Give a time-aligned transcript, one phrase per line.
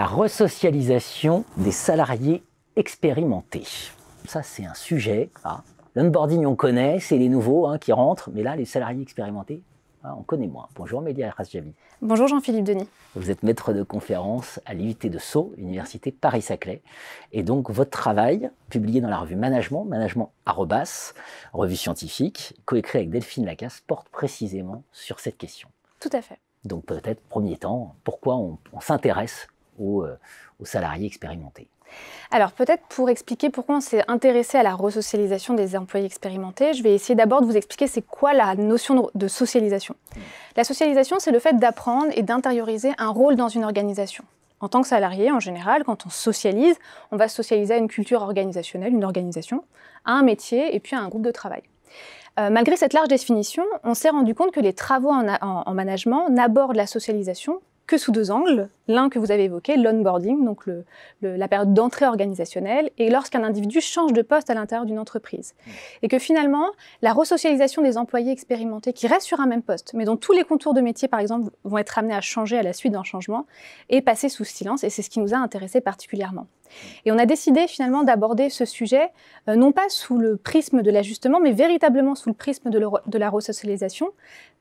[0.00, 2.42] resocialisation des salariés
[2.76, 3.66] expérimentés.
[4.26, 5.30] Ça, c'est un sujet.
[5.44, 5.62] Ah,
[5.94, 9.62] L'onboarding, on connaît, c'est les nouveaux hein, qui rentrent, mais là, les salariés expérimentés,
[10.04, 10.68] ah, on connaît moins.
[10.74, 11.74] Bonjour Mélia Rasjavi.
[12.00, 12.88] Bonjour Jean-Philippe Denis.
[13.14, 16.82] Vous êtes maître de conférence à l'UIT de Sceaux, Université Paris-Saclay.
[17.30, 21.12] Et donc, votre travail, publié dans la revue Management, Management Arrobas,
[21.52, 25.68] revue scientifique, coécrit avec Delphine Lacasse, porte précisément sur cette question.
[26.00, 26.38] Tout à fait.
[26.64, 29.46] Donc, peut-être, premier temps, pourquoi on, s'intéresse
[29.78, 30.18] aux, euh,
[30.60, 31.68] aux salariés expérimentés
[32.30, 36.82] alors peut-être pour expliquer pourquoi on s'est intéressé à la resocialisation des employés expérimentés, je
[36.82, 39.94] vais essayer d'abord de vous expliquer c'est quoi la notion de socialisation.
[40.56, 44.24] La socialisation, c'est le fait d'apprendre et d'intérioriser un rôle dans une organisation.
[44.60, 46.76] En tant que salarié, en général, quand on socialise,
[47.10, 49.64] on va socialiser à une culture organisationnelle, une organisation,
[50.04, 51.62] à un métier et puis à un groupe de travail.
[52.38, 56.76] Euh, malgré cette large définition, on s'est rendu compte que les travaux en management n'abordent
[56.76, 58.68] la socialisation que sous deux angles.
[58.88, 60.64] L'un que vous avez évoqué, l'onboarding, donc
[61.22, 65.54] la période d'entrée organisationnelle, et lorsqu'un individu change de poste à l'intérieur d'une entreprise.
[66.02, 66.66] Et que finalement,
[67.00, 70.44] la resocialisation des employés expérimentés qui restent sur un même poste, mais dont tous les
[70.44, 73.46] contours de métier, par exemple, vont être amenés à changer à la suite d'un changement,
[73.88, 76.46] est passé sous silence, et c'est ce qui nous a intéressés particulièrement.
[77.04, 79.10] Et on a décidé finalement d'aborder ce sujet,
[79.48, 83.30] euh, non pas sous le prisme de l'ajustement, mais véritablement sous le prisme de, la
[83.30, 84.10] resocialisation,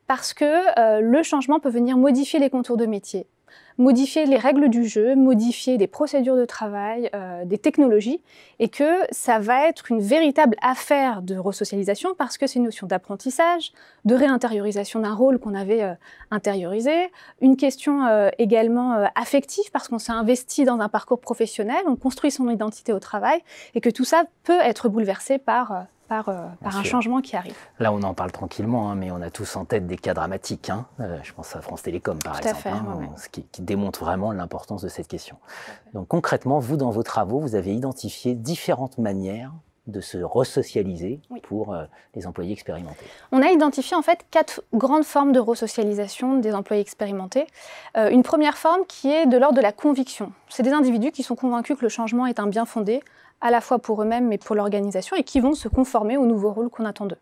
[0.08, 0.46] parce que
[0.80, 3.28] euh, le changement peut venir modifier les contours de métier,
[3.78, 8.22] modifier les règles du jeu, modifier des procédures de travail, euh, des technologies,
[8.60, 12.88] et que ça va être une véritable affaire de resocialisation parce que c'est une notion
[12.88, 13.72] d'apprentissage,
[14.06, 15.94] de réintériorisation d'un rôle qu'on avait euh,
[16.30, 17.82] intériorisé, une question
[18.38, 23.00] également affective parce qu'on s'est investi dans un parcours professionnel, on construit son identité au
[23.00, 23.42] travail,
[23.76, 27.56] et que tout ça peut être bouleversé par par, euh, un changement qui arrive.
[27.80, 30.70] Là, on en parle tranquillement, hein, mais on a tous en tête des cas dramatiques.
[30.70, 30.86] Hein.
[31.00, 34.90] Euh, je pense à France Télécom, par exemple, hein, ce qui, démontre vraiment l'importance de
[34.90, 35.38] cette question.
[35.94, 39.54] Donc concrètement, vous, dans vos travaux, vous avez identifié différentes manières
[39.88, 45.06] de se resocialiser pour euh, les employés expérimentés On a identifié en fait quatre grandes
[45.06, 47.48] formes de resocialisation des employés expérimentés.
[47.96, 50.34] une première forme qui est de l'ordre de la conviction.
[50.50, 53.02] C'est des individus qui sont convaincus que le changement est un bien fondé,
[53.42, 56.52] à la fois pour eux-mêmes mais pour l'organisation, et qui vont se conformer au nouveau
[56.52, 57.18] rôle qu'on attend d'eux.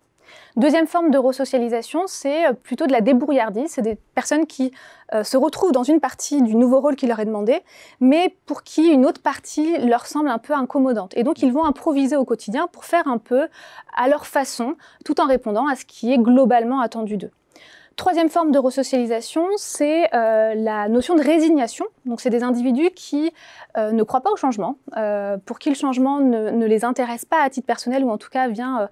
[0.55, 3.69] Deuxième forme de resocialisation, c'est euh, plutôt de la débrouillardise.
[3.69, 4.71] C'est des personnes qui
[5.13, 7.61] euh, se retrouvent dans une partie du nouveau rôle qui leur est demandé,
[7.99, 11.15] mais pour qui une autre partie leur semble un peu incommodante.
[11.15, 13.47] Et donc, ils vont improviser au quotidien pour faire un peu
[13.95, 14.75] à leur façon,
[15.05, 17.31] tout en répondant à ce qui est globalement attendu d'eux.
[17.99, 21.85] Troisième forme de resocialisation, c'est euh, la notion de résignation.
[22.17, 23.33] C'est des individus qui
[23.77, 27.43] euh, ne croient pas au changement, euh, pour qui le changement ne, les intéresse pas
[27.43, 28.87] à titre personnel ou en tout cas vient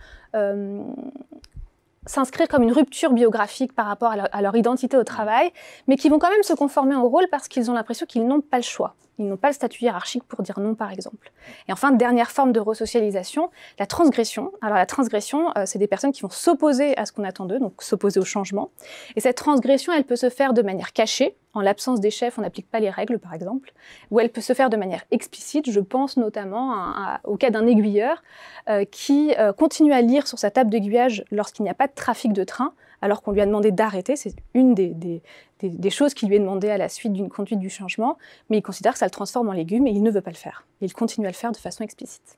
[2.06, 5.52] s'inscrire comme une rupture biographique par rapport à leur, identité au travail,
[5.88, 8.42] mais qui vont quand même se conformer au rôle parce qu'ils ont l'impression qu'ils n'ont
[8.42, 8.94] pas le choix.
[9.20, 11.32] Ils n'ont pas le statut hiérarchique pour dire non, par exemple.
[11.68, 14.52] Et enfin, dernière forme de resocialisation, la transgression.
[14.62, 17.60] Alors la transgression, euh, c'est des personnes qui vont s'opposer à ce qu'on attend d'eux,
[17.60, 18.70] donc s'opposer au changement.
[19.16, 21.36] Et cette transgression, elle peut se faire de manière cachée.
[21.54, 23.74] En l'absence des chefs, on n'applique pas les règles, par exemple.
[24.12, 25.72] Ou elle peut se faire de manière explicite.
[25.72, 26.76] Je pense notamment
[27.24, 28.22] au cas d'un aiguilleur
[28.70, 31.94] euh, qui euh, continue à lire sur sa table d'aiguillage lorsqu'il n'y a pas de
[31.94, 34.16] trafic de train, alors qu'on lui a demandé d'arrêter.
[34.16, 38.18] C'est une des, choses qui lui est demandé à la suite d'une conduite du changement,
[38.50, 40.38] mais il considère que ça le transforme en légume et il ne veut pas le
[40.38, 40.66] faire.
[40.82, 42.38] il continue à le faire de façon explicite.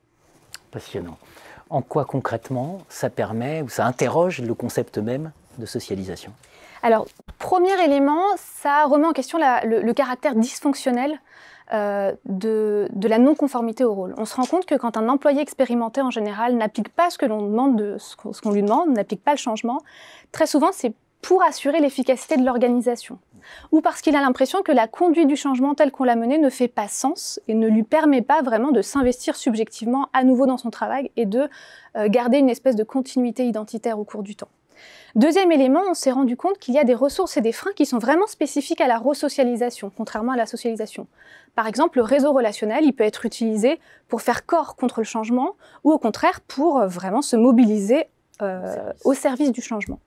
[0.72, 1.18] Passionnant.
[1.70, 6.32] En quoi concrètement ça permet ou ça interroge le concept même de socialisation
[6.84, 11.20] Alors, premier élément, ça remet en question le, caractère dysfonctionnel
[11.74, 14.14] euh, de, la non-conformité au rôle.
[14.18, 17.26] On se rend compte que quand un employé expérimenté en général n'applique pas ce que
[17.26, 19.82] l'on demande, de, ce qu'on lui demande, n'applique pas le changement,
[20.32, 23.20] très souvent c'est pour assurer l'efficacité de l'organisation,
[23.72, 26.50] ou parce qu'il a l'impression que la conduite du changement tel qu'on l'a mené ne
[26.50, 30.58] fait pas sens et ne lui permet pas vraiment de s'investir subjectivement à nouveau dans
[30.58, 31.50] son travail et de
[31.98, 34.50] euh, garder une espèce de continuité identitaire au cours du temps.
[35.16, 37.86] Deuxième élément, on s'est rendu compte qu'il y a des ressources et des freins qui
[37.86, 41.08] sont vraiment spécifiques à la resocialisation, contrairement à la socialisation.
[41.56, 45.56] Par exemple, le réseau relationnel, il peut être utilisé pour faire corps contre le changement
[45.84, 48.06] ou au contraire pour euh, vraiment se mobiliser
[48.42, 50.00] euh, au service du changement.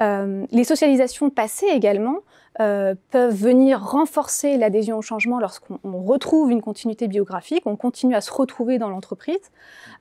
[0.00, 2.18] Euh, les socialisations passées également
[2.56, 8.30] peuvent venir renforcer l'adhésion au changement lorsqu'on retrouve une continuité biographique, on continue à se
[8.30, 9.50] retrouver dans l'entreprise.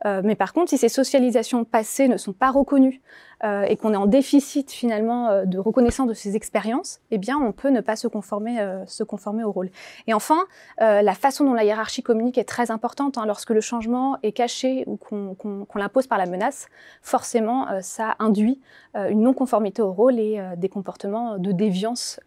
[0.05, 3.01] Mais par contre, si ces socialisations passées ne sont pas reconnues
[3.43, 7.37] euh, et qu'on est en déficit finalement euh, de reconnaissance de ces expériences, eh bien,
[7.37, 9.69] on peut ne pas se conformer, euh, se conformer au rôle.
[10.07, 10.45] Et enfin,
[10.79, 13.17] la façon dont la hiérarchie communique est très importante.
[13.17, 13.25] Hein.
[13.25, 16.67] Lorsque le changement est caché ou qu'on l'impose par la menace,
[17.01, 18.59] forcément, ça induit
[18.95, 22.19] une non-conformité au rôle et des comportements de déviance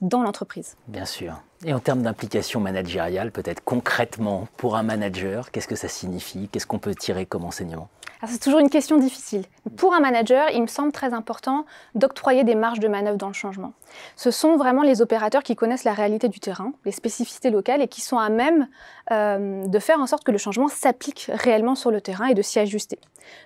[0.00, 0.76] dans l'entreprise.
[0.88, 1.40] Bien sûr.
[1.64, 6.48] Et en termes d'implication managériale, peut-être concrètement, pour un manager, qu'est-ce que ça signifie?
[6.48, 7.88] Qu'est-ce qu'on peut tirer comme enseignement?
[8.26, 9.44] C'est toujours une question difficile.
[9.76, 13.34] Pour un manager, il me semble très important d'octroyer des marges de manœuvre dans le
[13.34, 13.72] changement.
[14.16, 17.88] Ce sont vraiment les opérateurs qui connaissent la réalité du terrain, les spécificités locales et
[17.88, 18.68] qui sont à même
[19.10, 22.42] euh, de faire en sorte que le changement s'applique réellement sur le terrain et de
[22.42, 22.98] s'y ajuster.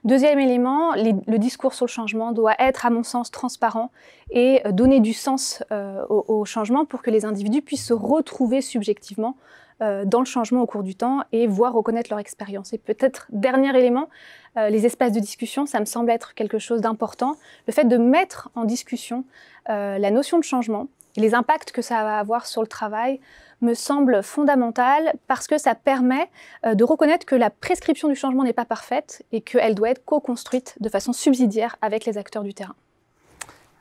[0.05, 3.91] Deuxième élément, le discours sur le changement doit être, à mon sens, transparent
[4.31, 9.37] et donner du sens euh, au changement pour que les individus puissent se retrouver subjectivement
[9.81, 12.73] euh, dans le changement au cours du temps et voir reconnaître leur expérience.
[12.73, 14.09] Et peut-être, dernier élément,
[14.57, 17.37] euh, les espaces de discussion, ça me semble être quelque chose d'important.
[17.69, 19.25] Le fait de mettre en discussion
[19.71, 23.21] euh, la notion de changement et les impacts que ça va avoir sur le travail
[23.61, 26.31] me semble fondamental parce que ça permet
[26.65, 30.77] de reconnaître que la prescription du changement n'est pas parfaite et qu'elle doit être co-construite
[30.79, 32.77] de façon subsidiaire avec les acteurs du terrain.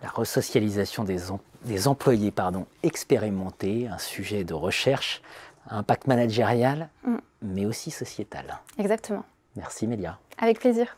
[0.02, 1.18] La resocialisation des,
[1.66, 5.22] des employés pardon, expérimentés, un sujet de recherche
[5.70, 7.18] impact managérial, mm.
[7.44, 8.58] mais aussi sociétal.
[8.80, 9.26] Exactement.
[9.56, 10.18] Merci Mélia.
[10.40, 10.98] Avec plaisir.